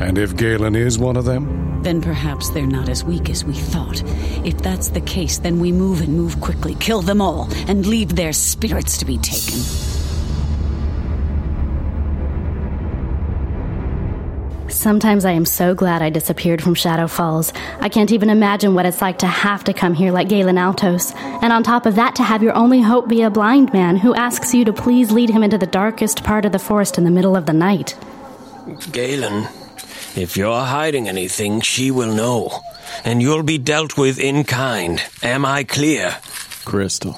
And 0.00 0.18
if 0.18 0.36
Galen 0.36 0.76
is 0.76 0.98
one 0.98 1.16
of 1.16 1.24
them? 1.24 1.71
Then 1.82 2.00
perhaps 2.00 2.50
they're 2.50 2.66
not 2.66 2.88
as 2.88 3.04
weak 3.04 3.28
as 3.28 3.44
we 3.44 3.54
thought. 3.54 4.02
If 4.46 4.58
that's 4.58 4.88
the 4.88 5.00
case, 5.00 5.38
then 5.38 5.58
we 5.58 5.72
move 5.72 6.00
and 6.00 6.16
move 6.16 6.40
quickly, 6.40 6.74
kill 6.76 7.02
them 7.02 7.20
all, 7.20 7.48
and 7.66 7.84
leave 7.86 8.14
their 8.14 8.32
spirits 8.32 8.98
to 8.98 9.04
be 9.04 9.18
taken. 9.18 9.58
Sometimes 14.68 15.24
I 15.24 15.32
am 15.32 15.44
so 15.44 15.74
glad 15.76 16.02
I 16.02 16.10
disappeared 16.10 16.60
from 16.60 16.74
Shadow 16.74 17.06
Falls. 17.06 17.52
I 17.78 17.88
can't 17.88 18.10
even 18.10 18.30
imagine 18.30 18.74
what 18.74 18.86
it's 18.86 19.00
like 19.00 19.18
to 19.18 19.28
have 19.28 19.62
to 19.64 19.72
come 19.72 19.94
here 19.94 20.10
like 20.10 20.28
Galen 20.28 20.58
Altos, 20.58 21.12
and 21.14 21.52
on 21.52 21.62
top 21.62 21.86
of 21.86 21.94
that, 21.96 22.16
to 22.16 22.24
have 22.24 22.42
your 22.42 22.54
only 22.54 22.80
hope 22.80 23.08
be 23.08 23.22
a 23.22 23.30
blind 23.30 23.72
man 23.72 23.96
who 23.96 24.14
asks 24.14 24.54
you 24.54 24.64
to 24.64 24.72
please 24.72 25.12
lead 25.12 25.30
him 25.30 25.44
into 25.44 25.58
the 25.58 25.66
darkest 25.66 26.24
part 26.24 26.44
of 26.44 26.50
the 26.50 26.58
forest 26.58 26.98
in 26.98 27.04
the 27.04 27.12
middle 27.12 27.36
of 27.36 27.46
the 27.46 27.52
night. 27.52 27.96
Galen, 28.90 29.46
if 30.14 30.36
you're 30.36 30.64
hiding 30.64 31.08
anything, 31.08 31.62
she 31.62 31.90
will 31.90 32.14
know, 32.14 32.50
and 33.04 33.22
you'll 33.22 33.42
be 33.42 33.56
dealt 33.56 33.96
with 33.96 34.18
in 34.18 34.44
kind. 34.44 35.02
Am 35.22 35.46
I 35.46 35.64
clear? 35.64 36.16
Crystal. 36.66 37.16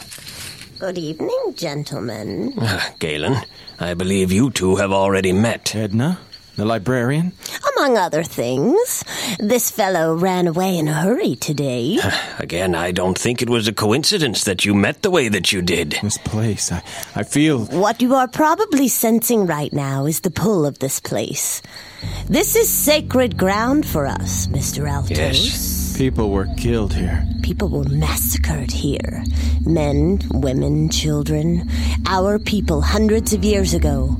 Good 0.78 0.98
evening, 0.98 1.54
gentlemen. 1.56 2.54
Galen, 3.00 3.38
I 3.80 3.94
believe 3.94 4.30
you 4.30 4.50
two 4.50 4.76
have 4.76 4.92
already 4.92 5.32
met. 5.32 5.74
Edna? 5.74 6.18
The 6.56 6.64
librarian? 6.64 7.32
Among 7.76 7.96
other 7.98 8.22
things. 8.22 9.04
This 9.40 9.70
fellow 9.70 10.14
ran 10.14 10.46
away 10.46 10.78
in 10.78 10.86
a 10.86 10.92
hurry 10.94 11.34
today. 11.34 11.98
Again, 12.38 12.74
I 12.74 12.92
don't 12.92 13.18
think 13.18 13.42
it 13.42 13.50
was 13.50 13.66
a 13.66 13.72
coincidence 13.72 14.44
that 14.44 14.64
you 14.64 14.74
met 14.74 15.02
the 15.02 15.10
way 15.10 15.28
that 15.28 15.52
you 15.52 15.62
did. 15.62 15.98
This 16.02 16.18
place, 16.18 16.70
I, 16.70 16.82
I 17.16 17.24
feel. 17.24 17.64
What 17.66 18.00
you 18.00 18.14
are 18.14 18.28
probably 18.28 18.86
sensing 18.88 19.46
right 19.46 19.72
now 19.72 20.06
is 20.06 20.20
the 20.20 20.30
pull 20.30 20.64
of 20.64 20.78
this 20.78 21.00
place. 21.00 21.60
This 22.28 22.54
is 22.54 22.68
sacred 22.68 23.36
ground 23.36 23.84
for 23.86 24.06
us, 24.06 24.46
Mr. 24.46 24.88
Altos. 24.88 25.18
Yes. 25.18 25.83
People 25.94 26.30
were 26.30 26.48
killed 26.56 26.92
here. 26.92 27.24
People 27.42 27.68
were 27.68 27.84
massacred 27.84 28.72
here. 28.72 29.22
Men, 29.64 30.18
women, 30.32 30.88
children. 30.88 31.70
Our 32.06 32.40
people 32.40 32.80
hundreds 32.80 33.32
of 33.32 33.44
years 33.44 33.74
ago. 33.74 34.16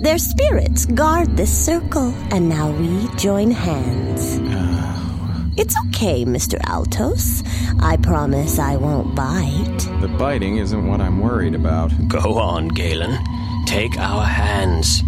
Their 0.00 0.16
spirits 0.16 0.86
guard 0.86 1.36
this 1.36 1.52
circle, 1.52 2.14
and 2.30 2.48
now 2.48 2.70
we 2.70 3.14
join 3.16 3.50
hands. 3.50 4.38
Oh. 4.40 5.50
It's 5.58 5.74
okay, 5.88 6.24
Mr. 6.24 6.58
Altos. 6.66 7.42
I 7.78 7.98
promise 7.98 8.58
I 8.58 8.76
won't 8.76 9.14
bite. 9.14 10.00
The 10.00 10.08
biting 10.08 10.56
isn't 10.56 10.86
what 10.86 11.02
I'm 11.02 11.20
worried 11.20 11.54
about. 11.54 11.92
Go 12.08 12.38
on, 12.38 12.68
Galen. 12.68 13.18
Take 13.66 13.98
our 13.98 14.24
hands. 14.24 15.02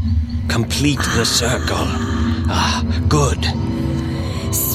Complete 0.48 0.98
the 0.98 1.22
ah. 1.22 1.24
circle. 1.24 1.86
Ah, 2.52 2.84
good 3.08 3.42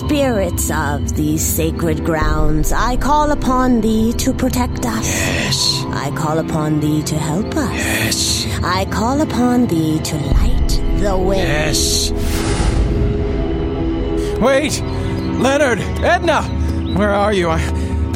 spirits 0.05 0.69
of 0.69 1.15
these 1.15 1.43
sacred 1.43 2.05
grounds, 2.05 2.71
I 2.71 2.95
call 2.95 3.31
upon 3.31 3.81
thee 3.81 4.13
to 4.13 4.33
protect 4.33 4.85
us. 4.85 5.07
Yes. 5.07 5.83
I 5.89 6.12
call 6.15 6.38
upon 6.38 6.79
thee 6.79 7.01
to 7.03 7.15
help 7.15 7.55
us. 7.55 7.74
Yes. 7.74 8.59
I 8.63 8.85
call 8.85 9.21
upon 9.21 9.65
thee 9.65 10.00
to 10.00 10.15
light 10.15 10.69
the 11.01 11.17
way. 11.17 11.38
Yes. 11.38 12.12
Wait! 14.39 14.79
Leonard! 15.41 15.79
Edna! 16.03 16.43
Where 16.95 17.09
are 17.09 17.33
you? 17.33 17.50
I, 17.50 17.59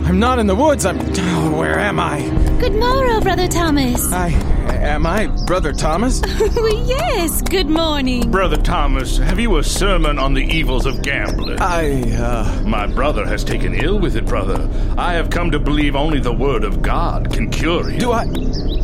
I'm 0.06 0.20
not 0.20 0.38
in 0.38 0.46
the 0.46 0.56
woods. 0.56 0.86
I'm. 0.86 1.00
Oh, 1.00 1.58
where 1.58 1.80
am 1.80 2.00
I? 2.00 2.22
Good 2.60 2.76
morrow, 2.76 3.20
Brother 3.20 3.48
Thomas. 3.48 4.12
I. 4.14 4.59
Uh, 4.70 4.74
am 4.74 5.06
I 5.08 5.28
Brother 5.46 5.74
Thomas? 5.74 6.22
yes, 6.86 7.42
good 7.42 7.68
morning. 7.70 8.30
Brother 8.30 8.58
Thomas, 8.58 9.18
have 9.18 9.40
you 9.40 9.58
a 9.58 9.64
sermon 9.64 10.20
on 10.20 10.36
the 10.36 10.44
evils 10.44 10.86
of 10.86 11.02
gambling? 11.02 11.60
I, 11.60 12.02
uh... 12.16 12.62
My 12.66 12.86
brother 12.86 13.26
has 13.26 13.44
taken 13.44 13.74
ill 13.74 14.00
with 14.00 14.16
it, 14.16 14.26
brother. 14.26 14.70
I 14.98 15.14
have 15.14 15.32
come 15.32 15.50
to 15.52 15.60
believe 15.60 15.96
only 15.96 16.20
the 16.20 16.34
word 16.34 16.64
of 16.64 16.84
God 16.84 17.34
can 17.34 17.50
cure 17.50 17.90
him. 17.90 18.00
Do 18.00 18.12
I... 18.12 18.26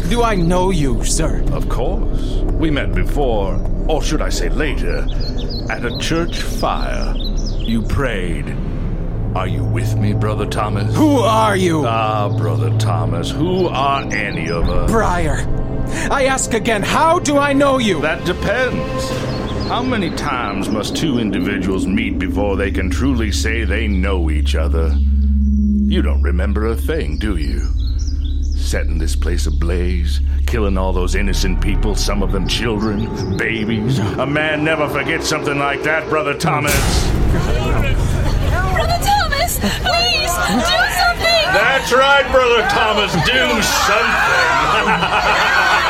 do 0.09 0.23
I 0.23 0.35
know 0.35 0.71
you, 0.71 1.03
sir? 1.03 1.43
Of 1.51 1.69
course. 1.69 2.41
We 2.53 2.71
met 2.71 2.95
before, 2.95 3.61
or 3.87 4.01
should 4.01 4.21
I 4.21 4.29
say 4.29 4.49
later, 4.49 5.05
at 5.69 5.85
a 5.85 5.95
church 5.99 6.39
fire. 6.41 7.13
You 7.59 7.83
prayed, 7.83 8.45
are 9.35 9.47
you 9.47 9.63
with 9.63 9.97
me, 9.97 10.13
Brother 10.13 10.45
Thomas? 10.45 10.95
Who 10.95 11.17
are 11.17 11.57
you? 11.57 11.85
Ah, 11.85 12.29
Brother 12.29 12.75
Thomas, 12.77 13.29
who 13.29 13.67
are 13.67 14.01
any 14.13 14.49
of 14.49 14.69
us? 14.69 14.89
Briar, 14.89 15.45
I 16.11 16.25
ask 16.25 16.53
again, 16.53 16.83
how 16.83 17.19
do 17.19 17.37
I 17.37 17.53
know 17.53 17.77
you? 17.77 18.01
That 18.01 18.25
depends. 18.25 19.09
How 19.67 19.81
many 19.81 20.11
times 20.11 20.69
must 20.69 20.95
two 20.95 21.17
individuals 21.17 21.87
meet 21.87 22.19
before 22.19 22.55
they 22.55 22.69
can 22.69 22.89
truly 22.89 23.31
say 23.31 23.63
they 23.63 23.87
know 23.87 24.29
each 24.29 24.53
other? 24.55 24.95
You 25.87 26.01
don't 26.03 26.21
remember 26.21 26.67
a 26.67 26.75
thing, 26.75 27.17
do 27.17 27.37
you? 27.37 27.61
Setting 28.55 28.97
this 28.97 29.15
place 29.15 29.47
ablaze, 29.47 30.19
killing 30.45 30.77
all 30.77 30.93
those 30.93 31.15
innocent 31.15 31.61
people, 31.61 31.95
some 31.95 32.21
of 32.21 32.31
them 32.31 32.47
children, 32.47 33.37
babies. 33.37 33.97
A 33.99 34.25
man 34.25 34.63
never 34.63 34.87
forgets 34.89 35.27
something 35.27 35.57
like 35.57 35.81
that, 35.83 36.07
Brother 36.09 36.37
Thomas. 36.37 36.73
Brother 37.11 38.99
Thomas, 39.01 39.57
please 39.59 40.29
do 40.29 40.77
something. 40.93 41.45
That's 41.53 41.91
right, 41.91 42.27
Brother 42.31 42.61
Thomas. 42.69 43.11
Do 43.25 43.61
something. 43.63 45.75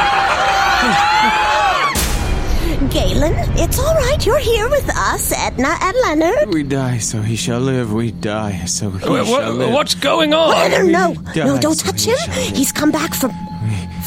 Galen, 2.96 3.34
it's 3.60 3.78
all 3.78 3.94
right. 3.94 4.26
You're 4.26 4.40
here 4.40 4.70
with 4.70 4.88
us, 4.96 5.34
Edna 5.36 5.76
and 5.82 5.96
Leonard. 6.04 6.54
We 6.54 6.64
die, 6.64 6.98
so 7.00 7.22
he 7.22 7.36
shall 7.36 7.60
live. 7.60 7.92
We 7.92 8.12
die, 8.12 8.64
so 8.66 8.90
he 8.90 9.10
Wha- 9.10 9.24
wha- 9.24 9.26
shall 9.42 9.52
live. 9.54 9.74
what's 9.74 9.96
going 9.96 10.34
on? 10.34 10.50
Leonard, 10.52 10.88
no, 10.94 11.10
We 11.36 11.42
no, 11.44 11.60
don't 11.60 11.76
so 11.76 11.92
touch 11.92 12.06
he 12.06 12.12
him. 12.12 12.56
He's 12.56 12.72
come 12.72 12.92
back 12.92 13.14
from 13.14 13.32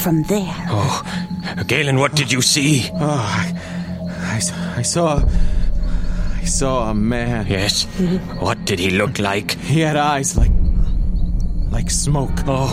from 0.03 0.23
there. 0.25 0.55
Oh, 0.71 1.03
Galen, 1.67 1.99
what 1.99 2.15
did 2.15 2.33
you 2.33 2.41
see? 2.41 2.89
Oh, 2.95 2.99
I, 3.03 3.53
I 4.33 4.37
s- 4.37 4.53
I 4.53 4.83
saw. 4.83 5.23
I 6.41 6.45
saw 6.47 6.91
a 6.91 6.95
man. 6.95 7.47
Yes. 7.47 7.85
What 8.41 8.65
did 8.65 8.79
he 8.79 8.89
look 8.91 9.19
like? 9.19 9.51
He 9.61 9.81
had 9.81 9.97
eyes 9.97 10.35
like. 10.39 10.53
like 11.71 11.91
smoke. 11.91 12.41
Oh, 12.47 12.73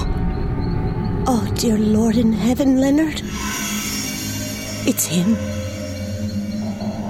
Oh, 1.28 1.46
dear 1.56 1.78
Lord 1.78 2.16
in 2.16 2.32
heaven, 2.32 2.80
Leonard. 2.80 3.20
It's 4.88 5.08
him. 5.08 5.36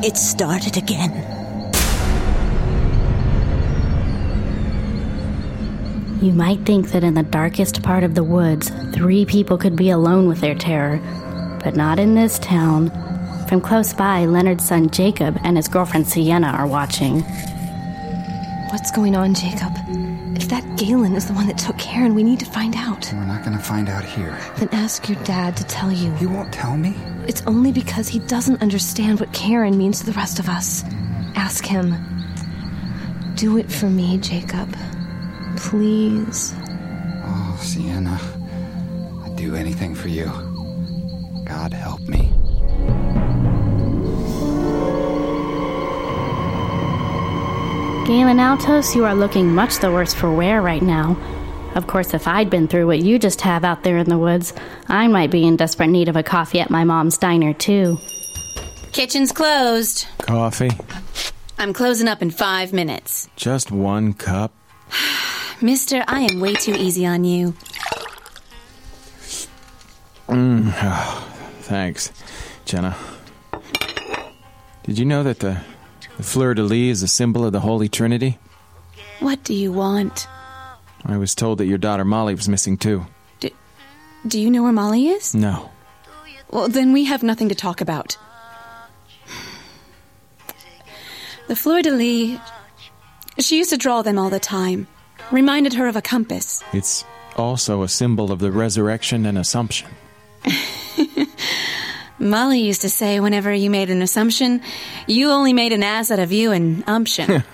It 0.06 0.18
started 0.18 0.78
again. 0.78 1.10
You 6.22 6.32
might 6.32 6.60
think 6.64 6.92
that 6.92 7.04
in 7.04 7.16
the 7.16 7.24
darkest 7.24 7.82
part 7.82 8.04
of 8.04 8.14
the 8.14 8.24
woods, 8.24 8.70
three 8.94 9.26
people 9.26 9.58
could 9.58 9.76
be 9.76 9.90
alone 9.90 10.28
with 10.28 10.42
their 10.42 10.54
terror, 10.54 11.00
but 11.64 11.76
not 11.76 11.98
in 11.98 12.14
this 12.14 12.38
town. 12.38 12.92
From 13.48 13.62
close 13.62 13.96
by, 13.96 14.26
Leonard's 14.26 14.68
son 14.68 14.92
Jacob 14.92 15.40
and 15.44 15.58
his 15.58 15.68
girlfriend 15.68 16.08
Sienna 16.08 16.50
are 16.50 16.68
watching. 16.68 17.22
What's 18.70 18.92
going 18.92 19.16
on, 19.16 19.34
Jacob? 19.34 19.74
Galen 20.78 21.16
is 21.16 21.26
the 21.26 21.34
one 21.34 21.48
that 21.48 21.58
took 21.58 21.78
Karen, 21.78 22.14
we 22.14 22.24
need 22.24 22.40
to 22.40 22.46
find 22.46 22.76
out. 22.76 23.10
We're 23.14 23.26
not 23.26 23.46
gonna 23.46 23.60
find 23.60 23.88
out 23.88 24.04
here. 24.04 24.38
Then 24.58 24.68
ask 24.74 25.08
your 25.08 25.22
dad 25.24 25.56
to 25.58 25.64
tell 25.64 25.90
you. 25.92 26.12
He 26.16 26.26
won't 26.26 26.52
tell 26.52 26.76
me? 26.76 26.96
It's 27.28 27.42
only 27.48 27.72
because 27.72 28.10
he 28.10 28.20
doesn't 28.20 28.62
understand 28.62 29.22
what 29.22 29.32
Karen 29.32 29.78
means 29.78 30.00
to 30.00 30.06
the 30.06 30.12
rest 30.14 30.38
of 30.38 30.50
us. 30.50 30.84
Ask 31.36 31.66
him. 31.66 31.96
Do 33.36 33.58
it 33.58 33.72
for 33.72 33.90
me, 33.90 34.18
Jacob. 34.18 34.76
Please. 35.56 36.54
Oh, 37.24 37.58
Sienna. 37.62 38.20
I'd 39.24 39.36
do 39.38 39.56
anything 39.56 39.96
for 39.96 40.10
you. 40.10 40.26
God 41.46 41.74
help 41.74 42.02
me. 42.02 42.25
Galen 48.16 48.40
Altos, 48.40 48.96
you 48.96 49.04
are 49.04 49.14
looking 49.14 49.54
much 49.54 49.80
the 49.80 49.92
worse 49.92 50.14
for 50.14 50.32
wear 50.32 50.62
right 50.62 50.82
now. 50.82 51.18
Of 51.76 51.86
course, 51.86 52.14
if 52.14 52.30
I'd 52.30 52.50
been 52.50 52.70
through 52.70 52.88
what 52.88 53.00
you 53.00 53.20
just 53.20 53.42
have 53.42 53.66
out 53.66 53.84
there 53.84 53.98
in 53.98 54.08
the 54.08 54.18
woods, 54.18 54.54
I 54.88 55.10
might 55.10 55.32
be 55.32 55.44
in 55.46 55.58
desperate 55.58 55.90
need 55.90 56.08
of 56.08 56.16
a 56.16 56.24
coffee 56.24 56.62
at 56.62 56.70
my 56.70 56.86
mom's 56.86 57.18
diner, 57.18 57.52
too. 57.52 57.98
Kitchen's 58.94 59.34
closed. 59.34 60.08
Coffee? 60.20 60.72
I'm 61.58 61.74
closing 61.74 62.08
up 62.08 62.22
in 62.22 62.32
five 62.32 62.72
minutes. 62.72 63.28
Just 63.36 63.70
one 63.70 64.14
cup? 64.14 64.54
Mister, 65.62 66.02
I 66.08 66.22
am 66.22 66.40
way 66.40 66.54
too 66.54 66.74
easy 66.74 67.06
on 67.06 67.26
you. 67.26 67.54
Mm, 70.30 70.74
oh, 70.74 71.34
thanks, 71.64 72.14
Jenna. 72.64 72.96
Did 74.84 75.00
you 75.00 75.04
know 75.04 75.22
that 75.24 75.40
the, 75.40 75.60
the 76.18 76.24
fleur 76.24 76.54
de 76.54 76.64
lis 76.64 76.98
is 76.98 77.04
a 77.04 77.08
symbol 77.08 77.46
of 77.46 77.52
the 77.52 77.60
Holy 77.60 77.90
Trinity? 77.90 78.38
What 79.20 79.44
do 79.44 79.54
you 79.54 79.72
want? 79.72 80.28
I 81.06 81.18
was 81.18 81.36
told 81.36 81.60
that 81.60 81.68
your 81.68 81.78
daughter 81.78 82.06
Molly 82.06 82.36
was 82.36 82.50
missing 82.50 82.78
too. 82.78 83.06
Do 83.40 83.50
do 84.28 84.40
you 84.40 84.50
know 84.50 84.64
where 84.64 84.72
Molly 84.72 85.08
is? 85.08 85.36
No. 85.36 85.72
Well, 86.52 86.68
then 86.68 86.94
we 86.94 87.06
have 87.06 87.24
nothing 87.24 87.50
to 87.50 87.56
talk 87.56 87.82
about. 87.82 88.18
The 91.48 91.56
fleur 91.56 91.82
de 91.82 91.92
lis. 91.92 92.40
She 93.38 93.58
used 93.58 93.70
to 93.70 93.78
draw 93.78 94.02
them 94.02 94.18
all 94.18 94.30
the 94.30 94.40
time. 94.40 94.88
Reminded 95.32 95.74
her 95.74 95.88
of 95.88 95.96
a 95.96 96.02
compass. 96.02 96.64
It's 96.74 97.04
also 97.36 97.84
a 97.84 97.88
symbol 97.88 98.32
of 98.32 98.40
the 98.40 98.52
resurrection 98.52 99.26
and 99.26 99.38
assumption. 99.38 99.90
Molly 102.18 102.60
used 102.62 102.82
to 102.82 102.90
say 102.90 103.20
whenever 103.20 103.54
you 103.54 103.70
made 103.70 103.90
an 103.90 104.02
assumption, 104.02 104.62
you 105.08 105.32
only 105.32 105.54
made 105.54 105.74
an 105.74 105.84
ass 105.84 106.12
out 106.12 106.20
of 106.20 106.32
you 106.32 106.52
and 106.52 106.84
umption. 106.88 107.44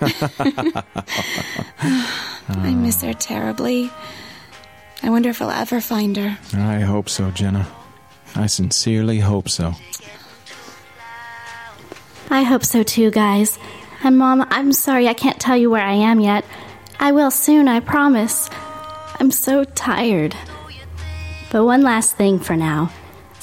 I 1.80 2.74
miss 2.74 3.02
her 3.02 3.12
terribly. 3.12 3.90
I 5.02 5.10
wonder 5.10 5.30
if 5.30 5.42
I'll 5.42 5.50
ever 5.50 5.80
find 5.80 6.16
her. 6.16 6.38
I 6.54 6.80
hope 6.80 7.08
so, 7.08 7.30
Jenna. 7.32 7.66
I 8.36 8.46
sincerely 8.46 9.18
hope 9.18 9.48
so. 9.48 9.74
I 12.30 12.42
hope 12.42 12.64
so 12.64 12.82
too, 12.82 13.10
guys. 13.10 13.58
And 14.04 14.16
Mom, 14.16 14.46
I'm 14.50 14.72
sorry 14.72 15.08
I 15.08 15.14
can't 15.14 15.40
tell 15.40 15.56
you 15.56 15.70
where 15.70 15.84
I 15.84 15.94
am 15.94 16.20
yet. 16.20 16.44
I 17.00 17.12
will 17.12 17.30
soon, 17.30 17.68
I 17.68 17.80
promise. 17.80 18.48
I'm 19.18 19.30
so 19.30 19.64
tired. 19.64 20.36
But 21.50 21.64
one 21.64 21.82
last 21.82 22.16
thing 22.16 22.38
for 22.38 22.56
now. 22.56 22.90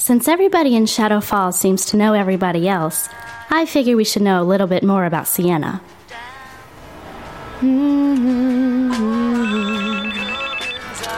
Since 0.09 0.27
everybody 0.27 0.75
in 0.75 0.87
Shadow 0.87 1.21
Falls 1.21 1.59
seems 1.59 1.85
to 1.85 1.95
know 1.95 2.13
everybody 2.13 2.67
else, 2.67 3.07
I 3.51 3.67
figure 3.67 3.95
we 3.95 4.03
should 4.03 4.23
know 4.23 4.41
a 4.41 4.43
little 4.43 4.65
bit 4.65 4.81
more 4.81 5.05
about 5.05 5.27
Sienna. 5.27 5.83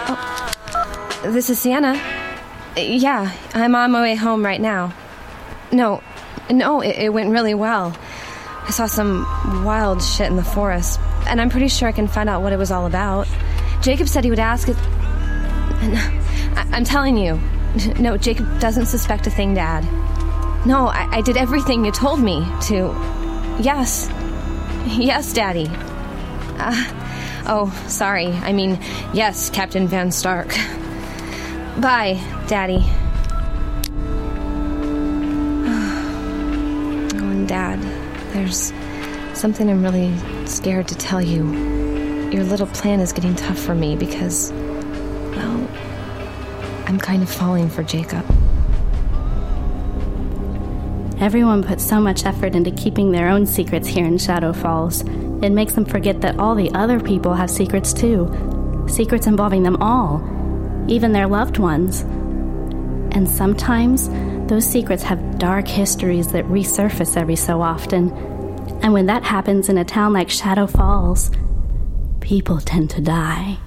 Oh, 0.09 1.21
this 1.23 1.49
is 1.49 1.57
Sienna. 1.57 1.93
Yeah, 2.75 3.31
I'm 3.53 3.75
on 3.75 3.91
my 3.91 4.01
way 4.01 4.15
home 4.15 4.43
right 4.43 4.59
now. 4.59 4.93
No, 5.71 6.03
no, 6.49 6.81
it, 6.81 6.97
it 6.97 7.13
went 7.13 7.29
really 7.29 7.53
well. 7.53 7.95
I 8.63 8.71
saw 8.71 8.87
some 8.87 9.23
wild 9.63 10.03
shit 10.03 10.29
in 10.29 10.35
the 10.35 10.43
forest, 10.43 10.99
and 11.27 11.39
I'm 11.39 11.49
pretty 11.49 11.69
sure 11.69 11.87
I 11.87 11.93
can 11.93 12.09
find 12.09 12.27
out 12.27 12.41
what 12.41 12.51
it 12.51 12.57
was 12.57 12.71
all 12.71 12.85
about. 12.85 13.25
Jacob 13.81 14.09
said 14.09 14.25
he 14.25 14.29
would 14.29 14.37
ask 14.37 14.67
it. 14.67 14.75
I, 14.77 16.67
I'm 16.73 16.83
telling 16.83 17.15
you, 17.15 17.39
no, 17.99 18.17
Jacob 18.17 18.59
doesn't 18.59 18.87
suspect 18.87 19.27
a 19.27 19.29
thing, 19.29 19.53
Dad. 19.53 19.83
No, 20.65 20.87
I, 20.87 21.17
I 21.17 21.21
did 21.21 21.37
everything 21.37 21.85
you 21.85 21.91
told 21.91 22.19
me 22.19 22.45
to. 22.63 22.93
Yes. 23.59 24.09
Yes, 24.87 25.33
Daddy. 25.33 25.67
Uh, 26.59 27.43
oh, 27.47 27.85
sorry. 27.87 28.27
I 28.27 28.53
mean, 28.53 28.79
yes, 29.13 29.49
Captain 29.49 29.87
Van 29.87 30.11
Stark. 30.11 30.49
Bye, 31.79 32.19
Daddy. 32.47 32.83
Oh, 37.13 37.29
and 37.29 37.47
Dad, 37.47 37.79
there's 38.33 38.73
something 39.33 39.69
I'm 39.69 39.83
really 39.83 40.15
scared 40.45 40.87
to 40.89 40.95
tell 40.95 41.21
you. 41.21 41.49
Your 42.31 42.43
little 42.43 42.67
plan 42.67 42.99
is 42.99 43.11
getting 43.11 43.35
tough 43.35 43.57
for 43.59 43.75
me 43.75 43.95
because, 43.95 44.51
I'm 46.91 46.99
kind 46.99 47.23
of 47.23 47.29
falling 47.29 47.69
for 47.69 47.83
Jacob. 47.83 48.25
Everyone 51.21 51.63
puts 51.63 51.85
so 51.85 52.01
much 52.01 52.25
effort 52.25 52.53
into 52.53 52.69
keeping 52.71 53.11
their 53.11 53.29
own 53.29 53.45
secrets 53.45 53.87
here 53.87 54.05
in 54.05 54.17
Shadow 54.17 54.51
Falls. 54.51 54.99
It 55.41 55.51
makes 55.51 55.71
them 55.71 55.85
forget 55.85 56.19
that 56.19 56.37
all 56.37 56.53
the 56.53 56.69
other 56.71 56.99
people 56.99 57.33
have 57.33 57.49
secrets 57.49 57.93
too. 57.93 58.29
Secrets 58.89 59.25
involving 59.25 59.63
them 59.63 59.77
all, 59.77 60.19
even 60.89 61.13
their 61.13 61.27
loved 61.27 61.59
ones. 61.59 62.01
And 63.15 63.29
sometimes 63.29 64.09
those 64.49 64.65
secrets 64.69 65.03
have 65.03 65.39
dark 65.39 65.69
histories 65.69 66.33
that 66.33 66.43
resurface 66.47 67.15
every 67.15 67.37
so 67.37 67.61
often. 67.61 68.11
And 68.83 68.91
when 68.91 69.05
that 69.05 69.23
happens 69.23 69.69
in 69.69 69.77
a 69.77 69.85
town 69.85 70.11
like 70.11 70.29
Shadow 70.29 70.67
Falls, 70.67 71.31
people 72.19 72.59
tend 72.59 72.89
to 72.89 72.99
die. 72.99 73.59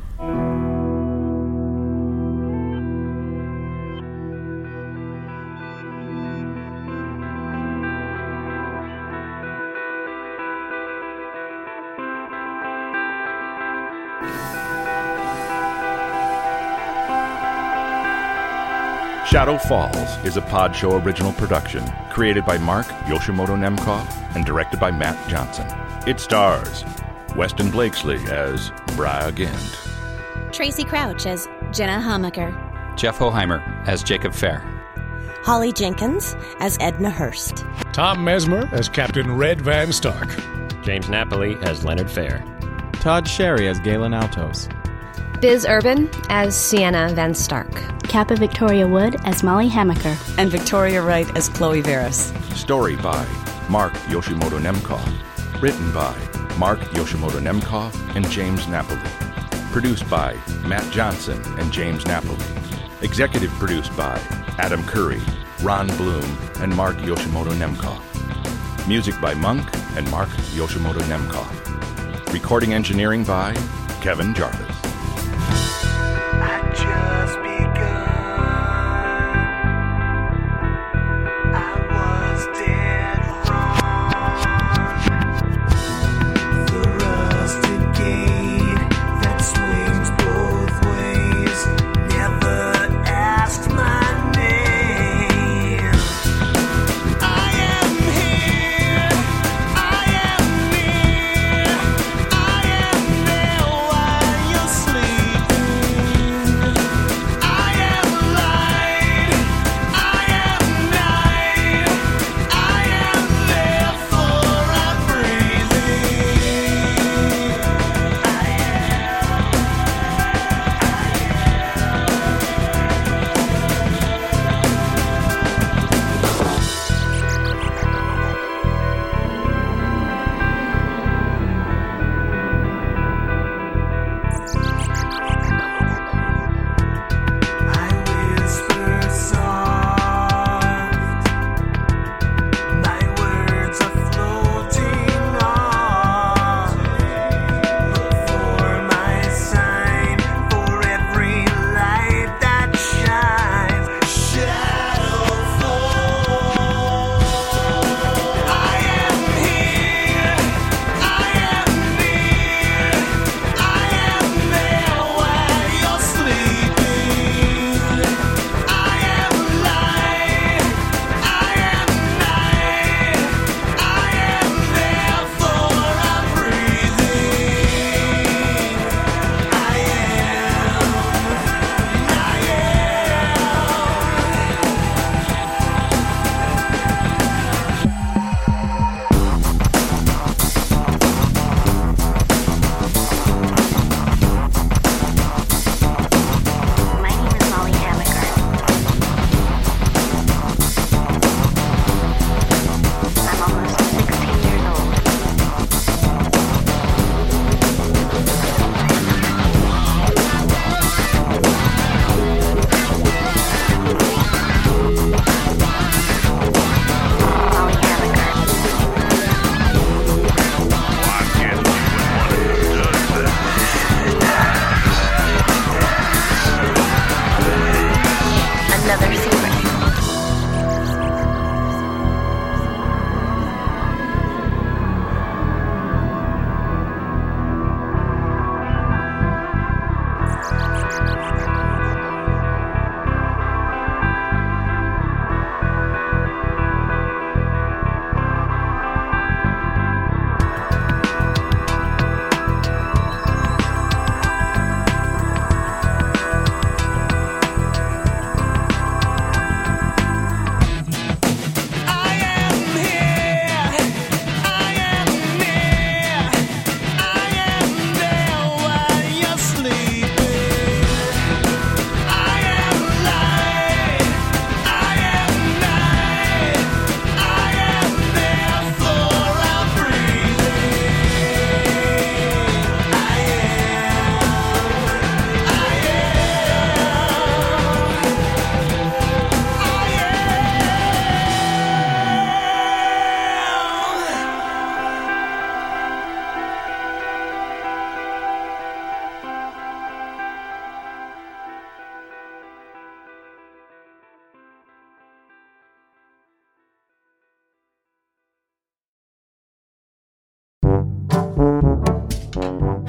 Shadow 19.45 19.59
Falls 19.59 20.25
is 20.25 20.39
a 20.39 20.41
PodShow 20.41 21.05
original 21.05 21.31
production 21.35 21.85
created 22.11 22.47
by 22.47 22.57
Mark 22.57 22.87
Yoshimoto 23.05 23.55
Nemkov 23.55 24.35
and 24.35 24.47
directed 24.47 24.81
by 24.81 24.91
Matt 24.91 25.19
Johnson. 25.29 25.67
It 26.09 26.19
stars 26.19 26.83
Weston 27.37 27.71
Blakesley 27.71 28.17
as 28.29 28.73
Briar 28.97 29.33
Gant, 29.33 29.79
Tracy 30.51 30.83
Crouch 30.83 31.27
as 31.27 31.47
Jenna 31.73 32.03
Hummaker. 32.03 32.97
Jeff 32.97 33.19
Hoheimer 33.19 33.61
as 33.87 34.03
Jacob 34.03 34.33
Fair. 34.33 34.61
Holly 35.43 35.75
Jenkins 35.75 36.35
as 36.61 36.79
Edna 36.81 37.11
Hurst. 37.11 37.67
Tom 37.93 38.25
Mesmer 38.25 38.67
as 38.73 38.89
Captain 38.89 39.37
Red 39.37 39.61
Van 39.61 39.93
Stark. 39.93 40.31
James 40.83 41.11
Napoli 41.11 41.55
as 41.57 41.85
Leonard 41.85 42.11
Fair. 42.11 42.43
Todd 42.95 43.29
Sherry 43.29 43.69
as 43.69 43.79
Galen 43.81 44.15
Altos. 44.15 44.71
Biz 45.45 45.67
Urban 45.69 46.09
as 46.31 46.57
Sienna 46.57 47.13
Van 47.13 47.35
Stark. 47.35 47.71
Kappa 48.05 48.35
Victoria 48.35 48.89
Wood 48.89 49.17
as 49.27 49.43
Molly 49.43 49.69
Hammaker. 49.69 50.17
And 50.39 50.51
Victoria 50.51 51.03
Wright 51.03 51.29
as 51.37 51.51
Chloe 51.51 51.83
Veras. 51.83 52.33
Story 52.57 52.97
by 52.97 53.27
Mark 53.69 53.93
Yoshimoto 54.09 54.59
Nemkov. 54.59 55.07
Written 55.61 55.93
by 55.93 56.17
Mark 56.57 56.81
Yoshimoto 56.95 57.43
Nemkov 57.43 57.93
and 58.17 58.27
James 58.31 58.67
Napoli. 58.69 58.99
Produced 59.71 60.09
by 60.09 60.35
Matt 60.67 60.91
Johnson 60.91 61.39
and 61.59 61.71
James 61.71 62.07
Napoli. 62.07 62.43
Executive 63.03 63.51
produced 63.51 63.95
by 63.99 64.19
Adam 64.57 64.83
Curry, 64.85 65.21
Ron 65.63 65.89
Bloom, 65.99 66.39
and 66.61 66.75
Mark 66.75 66.97
Yoshimoto 66.97 67.53
Nemkov. 67.53 68.01
Music 68.89 69.15
by 69.21 69.35
Monk 69.35 69.69
and 69.95 70.11
Mark 70.11 70.31
Yoshimoto 70.57 71.03
Nemkov. 71.03 72.33
Recording 72.33 72.73
engineering 72.73 73.25
by 73.25 73.53
Kevin 74.01 74.33
Jarvis. 74.33 74.84
I 76.77 77.14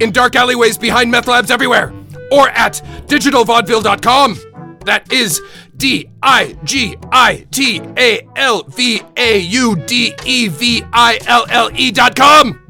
in 0.00 0.10
dark 0.10 0.36
alleyways 0.36 0.78
behind 0.78 1.10
meth 1.10 1.28
labs 1.28 1.50
everywhere, 1.50 1.92
or 2.30 2.48
at 2.50 2.82
digitalvaudeville.com. 3.06 4.38
That 4.84 5.10
is 5.12 5.40
D 5.76 6.10
I 6.22 6.56
G 6.64 6.96
I 7.10 7.46
T 7.50 7.80
A 7.96 8.26
L 8.36 8.62
V 8.64 9.02
A 9.16 9.38
U 9.38 9.76
D 9.76 10.14
E 10.24 10.48
V 10.48 10.84
I 10.92 11.18
L 11.26 11.46
L 11.48 11.70
E 11.74 11.90
dot 11.90 12.14
com. 12.14 12.60